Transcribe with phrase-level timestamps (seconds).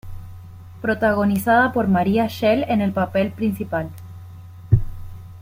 [0.81, 3.91] Protagonizada por María Schell en el papel principal.